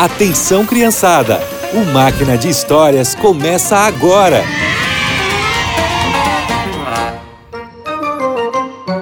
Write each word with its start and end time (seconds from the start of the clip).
Atenção, 0.00 0.64
criançada! 0.64 1.42
O 1.74 1.84
Máquina 1.92 2.38
de 2.38 2.48
Histórias 2.48 3.14
começa 3.14 3.76
agora! 3.76 4.42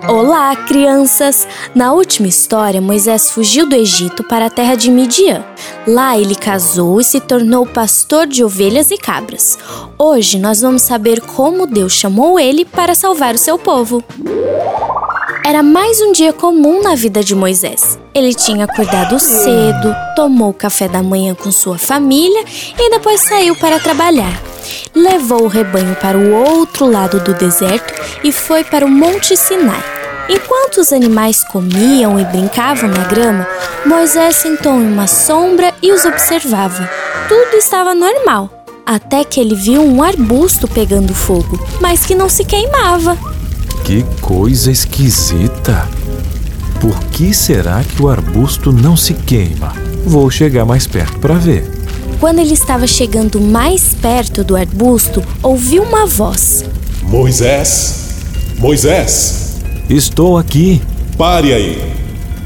Olá, 0.08 0.56
crianças! 0.56 1.46
Na 1.72 1.92
última 1.92 2.26
história, 2.26 2.80
Moisés 2.80 3.30
fugiu 3.30 3.68
do 3.68 3.76
Egito 3.76 4.24
para 4.24 4.46
a 4.46 4.50
terra 4.50 4.74
de 4.74 4.90
Midian. 4.90 5.44
Lá 5.86 6.18
ele 6.18 6.34
casou 6.34 7.00
e 7.00 7.04
se 7.04 7.20
tornou 7.20 7.64
pastor 7.64 8.26
de 8.26 8.42
ovelhas 8.42 8.90
e 8.90 8.98
cabras. 8.98 9.56
Hoje 9.96 10.36
nós 10.36 10.62
vamos 10.62 10.82
saber 10.82 11.20
como 11.20 11.64
Deus 11.64 11.92
chamou 11.92 12.40
ele 12.40 12.64
para 12.64 12.96
salvar 12.96 13.36
o 13.36 13.38
seu 13.38 13.56
povo. 13.56 14.02
Era 15.48 15.62
mais 15.62 15.98
um 16.02 16.12
dia 16.12 16.30
comum 16.30 16.82
na 16.82 16.94
vida 16.94 17.24
de 17.24 17.34
Moisés. 17.34 17.98
Ele 18.14 18.34
tinha 18.34 18.66
acordado 18.66 19.18
cedo, 19.18 19.96
tomou 20.14 20.52
café 20.52 20.86
da 20.88 21.02
manhã 21.02 21.34
com 21.34 21.50
sua 21.50 21.78
família 21.78 22.44
e 22.78 22.90
depois 22.90 23.22
saiu 23.22 23.56
para 23.56 23.80
trabalhar. 23.80 24.42
Levou 24.94 25.44
o 25.44 25.48
rebanho 25.48 25.96
para 25.96 26.18
o 26.18 26.34
outro 26.34 26.84
lado 26.84 27.18
do 27.20 27.32
deserto 27.32 27.94
e 28.22 28.30
foi 28.30 28.62
para 28.62 28.84
o 28.84 28.90
Monte 28.90 29.38
Sinai. 29.38 29.82
Enquanto 30.28 30.82
os 30.82 30.92
animais 30.92 31.42
comiam 31.44 32.20
e 32.20 32.26
brincavam 32.26 32.90
na 32.90 33.04
grama, 33.04 33.48
Moisés 33.86 34.36
sentou 34.36 34.74
em 34.74 34.92
uma 34.92 35.06
sombra 35.06 35.72
e 35.82 35.92
os 35.92 36.04
observava. 36.04 36.86
Tudo 37.26 37.56
estava 37.56 37.94
normal, 37.94 38.50
até 38.84 39.24
que 39.24 39.40
ele 39.40 39.54
viu 39.54 39.80
um 39.80 40.02
arbusto 40.02 40.68
pegando 40.68 41.14
fogo, 41.14 41.58
mas 41.80 42.04
que 42.04 42.14
não 42.14 42.28
se 42.28 42.44
queimava. 42.44 43.37
Que 43.88 44.04
coisa 44.20 44.70
esquisita! 44.70 45.88
Por 46.78 47.02
que 47.04 47.32
será 47.32 47.82
que 47.82 48.02
o 48.02 48.10
arbusto 48.10 48.70
não 48.70 48.94
se 48.94 49.14
queima? 49.14 49.72
Vou 50.04 50.30
chegar 50.30 50.66
mais 50.66 50.86
perto 50.86 51.18
para 51.18 51.36
ver. 51.36 51.64
Quando 52.20 52.38
ele 52.38 52.52
estava 52.52 52.86
chegando 52.86 53.40
mais 53.40 53.94
perto 53.94 54.44
do 54.44 54.54
arbusto, 54.54 55.24
ouviu 55.42 55.84
uma 55.84 56.04
voz. 56.04 56.66
Moisés! 57.00 58.20
Moisés! 58.58 59.56
Estou 59.88 60.36
aqui. 60.36 60.82
Pare 61.16 61.54
aí! 61.54 61.94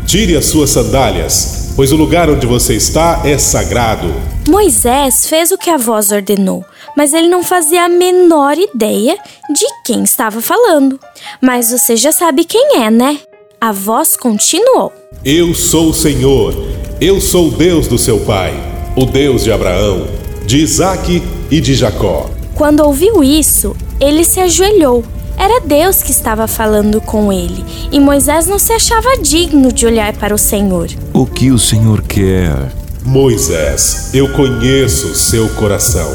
Tire 0.06 0.36
as 0.36 0.44
suas 0.44 0.70
sandálias, 0.70 1.72
pois 1.74 1.90
o 1.90 1.96
lugar 1.96 2.30
onde 2.30 2.46
você 2.46 2.76
está 2.76 3.22
é 3.24 3.36
sagrado. 3.36 4.14
Moisés 4.48 5.26
fez 5.26 5.50
o 5.50 5.58
que 5.58 5.70
a 5.70 5.76
voz 5.76 6.12
ordenou, 6.12 6.64
mas 6.96 7.12
ele 7.12 7.28
não 7.28 7.42
fazia 7.42 7.84
a 7.84 7.88
menor 7.88 8.56
ideia 8.58 9.16
de 9.50 9.66
quem 9.84 10.02
estava 10.02 10.40
falando. 10.40 10.98
Mas 11.40 11.70
você 11.70 11.96
já 11.96 12.12
sabe 12.12 12.44
quem 12.44 12.82
é, 12.82 12.90
né? 12.90 13.18
A 13.60 13.72
voz 13.72 14.16
continuou: 14.16 14.92
Eu 15.24 15.54
sou 15.54 15.90
o 15.90 15.94
Senhor, 15.94 16.54
eu 17.00 17.20
sou 17.20 17.48
o 17.48 17.50
Deus 17.50 17.86
do 17.86 17.98
seu 17.98 18.20
pai, 18.20 18.54
o 18.96 19.04
Deus 19.04 19.44
de 19.44 19.52
Abraão, 19.52 20.06
de 20.44 20.58
Isaque 20.58 21.22
e 21.50 21.60
de 21.60 21.74
Jacó. 21.74 22.30
Quando 22.54 22.80
ouviu 22.80 23.22
isso, 23.22 23.74
ele 24.00 24.24
se 24.24 24.40
ajoelhou. 24.40 25.04
Era 25.38 25.60
Deus 25.60 26.02
que 26.02 26.10
estava 26.10 26.46
falando 26.46 27.00
com 27.00 27.32
ele, 27.32 27.64
e 27.90 27.98
Moisés 27.98 28.46
não 28.46 28.58
se 28.58 28.72
achava 28.72 29.16
digno 29.20 29.72
de 29.72 29.86
olhar 29.86 30.12
para 30.12 30.34
o 30.34 30.38
Senhor. 30.38 30.88
O 31.12 31.24
que 31.24 31.50
o 31.50 31.58
Senhor 31.58 32.02
quer? 32.02 32.70
Moisés, 33.04 34.10
eu 34.14 34.28
conheço 34.32 35.08
o 35.08 35.14
seu 35.14 35.48
coração 35.54 36.08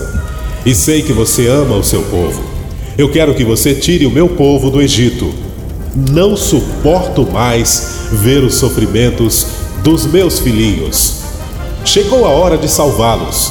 e 0.67 0.75
sei 0.75 1.01
que 1.01 1.13
você 1.13 1.47
ama 1.47 1.77
o 1.77 1.83
seu 1.83 2.01
povo. 2.03 2.43
Eu 2.97 3.09
quero 3.09 3.33
que 3.33 3.45
você 3.45 3.73
tire 3.73 4.05
o 4.05 4.11
meu 4.11 4.27
povo 4.27 4.69
do 4.69 4.81
Egito. 4.81 5.33
Não 5.95 6.35
suporto 6.35 7.25
mais 7.25 7.99
ver 8.11 8.43
os 8.43 8.55
sofrimentos 8.55 9.47
dos 9.81 10.05
meus 10.05 10.39
filhinhos. 10.39 11.21
Chegou 11.85 12.25
a 12.25 12.31
hora 12.31 12.57
de 12.57 12.67
salvá-los. 12.67 13.49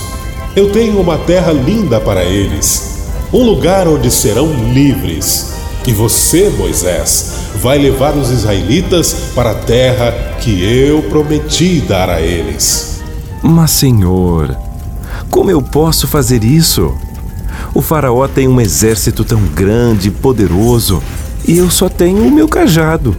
Eu 0.55 0.71
tenho 0.73 1.01
uma 1.01 1.17
terra 1.17 1.53
linda 1.53 1.99
para 1.99 2.23
eles, 2.23 3.07
um 3.33 3.43
lugar 3.43 3.89
onde 3.89 4.11
serão 4.11 4.53
livres. 4.75 5.55
E 5.87 5.93
você, 5.95 6.51
Moisés, 6.51 7.33
vai 7.63 7.79
levar 7.79 8.15
os 8.15 8.29
israelitas 8.31 9.17
para 9.35 9.53
a 9.53 9.55
terra 9.55 10.13
que 10.39 10.63
eu 10.63 11.03
prometi 11.05 11.81
dar 11.81 12.11
a 12.11 12.21
eles. 12.21 13.01
Mas, 13.43 13.71
Senhor, 13.71 14.55
como 15.31 15.51
eu 15.51 15.63
posso 15.63 16.07
fazer 16.07 16.45
isso? 16.45 16.93
O 17.77 17.83
Faraó 17.83 18.27
tem 18.27 18.49
um 18.49 18.59
exército 18.59 19.23
tão 19.23 19.39
grande 19.39 20.09
e 20.09 20.11
poderoso 20.11 21.03
e 21.47 21.59
eu 21.59 21.71
só 21.71 21.91
tenho 21.91 22.27
o 22.27 22.31
meu 22.31 22.49
cajado. 22.49 23.15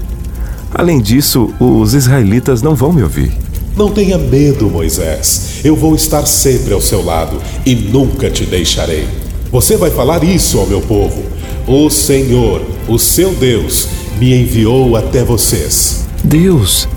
Além 0.73 1.00
disso, 1.00 1.53
os 1.59 1.94
israelitas 1.94 2.63
não 2.63 2.73
vão 2.73 2.91
me 2.91 3.03
ouvir. 3.03 3.31
Não 3.75 3.91
tenha 3.91 4.17
medo, 4.17 4.67
Moisés. 4.67 5.59
Eu 5.63 5.75
vou 5.75 5.94
estar 5.94 6.25
sempre 6.25 6.73
ao 6.73 6.81
seu 6.81 7.06
lado 7.06 7.40
e 7.67 7.75
nunca 7.75 8.31
te 8.31 8.47
deixarei. 8.47 9.07
Você 9.51 9.78
vai 9.78 9.91
falar 9.91 10.23
isso 10.23 10.57
ao 10.57 10.66
meu 10.66 10.81
povo. 10.81 11.23
O 11.67 11.88
Senhor, 11.91 12.63
o 12.88 12.97
seu 12.97 13.35
Deus, 13.35 13.88
me 14.17 14.41
enviou 14.41 14.96
até 14.96 15.23
vocês. 15.23 16.07
Deus, 16.23 16.90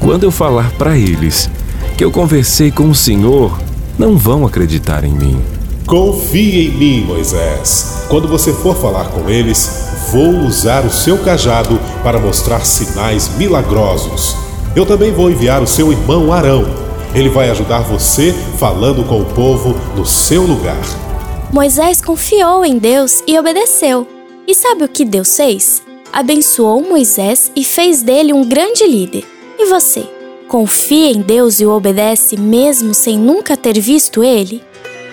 quando 0.00 0.22
eu 0.22 0.30
falar 0.30 0.70
para 0.78 0.96
eles 0.96 1.50
que 1.94 2.02
eu 2.02 2.10
conversei 2.10 2.70
com 2.70 2.88
o 2.88 2.94
Senhor, 2.94 3.60
não 3.98 4.16
vão 4.16 4.46
acreditar 4.46 5.04
em 5.04 5.12
mim. 5.12 5.55
Confie 5.86 6.66
em 6.66 6.70
mim, 6.72 7.00
Moisés. 7.02 8.06
Quando 8.08 8.26
você 8.26 8.52
for 8.52 8.74
falar 8.74 9.08
com 9.10 9.30
eles, 9.30 9.86
vou 10.10 10.30
usar 10.40 10.84
o 10.84 10.90
seu 10.90 11.16
cajado 11.18 11.78
para 12.02 12.18
mostrar 12.18 12.64
sinais 12.66 13.28
milagrosos. 13.36 14.34
Eu 14.74 14.84
também 14.84 15.12
vou 15.12 15.30
enviar 15.30 15.62
o 15.62 15.66
seu 15.66 15.92
irmão 15.92 16.32
Arão. 16.32 16.64
Ele 17.14 17.28
vai 17.28 17.50
ajudar 17.50 17.82
você 17.82 18.32
falando 18.58 19.04
com 19.04 19.20
o 19.20 19.26
povo 19.26 19.76
no 19.94 20.04
seu 20.04 20.42
lugar. 20.42 20.82
Moisés 21.52 22.02
confiou 22.02 22.64
em 22.64 22.78
Deus 22.78 23.22
e 23.24 23.38
obedeceu. 23.38 24.08
E 24.44 24.56
sabe 24.56 24.82
o 24.82 24.88
que 24.88 25.04
Deus 25.04 25.36
fez? 25.36 25.84
Abençoou 26.12 26.82
Moisés 26.82 27.52
e 27.54 27.62
fez 27.62 28.02
dele 28.02 28.32
um 28.32 28.44
grande 28.44 28.84
líder. 28.84 29.24
E 29.56 29.66
você? 29.66 30.04
Confia 30.48 31.12
em 31.12 31.20
Deus 31.20 31.60
e 31.60 31.66
o 31.66 31.70
obedece 31.70 32.36
mesmo 32.36 32.92
sem 32.92 33.16
nunca 33.16 33.56
ter 33.56 33.78
visto 33.78 34.24
ele? 34.24 34.60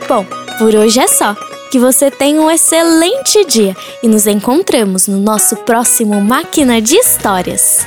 Bom, 0.08 0.26
por 0.58 0.76
hoje 0.76 1.00
é 1.00 1.08
só. 1.08 1.36
Que 1.72 1.80
você 1.80 2.12
tenha 2.12 2.40
um 2.42 2.52
excelente 2.52 3.44
dia 3.46 3.76
e 4.04 4.08
nos 4.08 4.28
encontramos 4.28 5.08
no 5.08 5.20
nosso 5.20 5.56
próximo 5.58 6.22
Máquina 6.22 6.82
de 6.82 6.96
Histórias. 6.96 7.86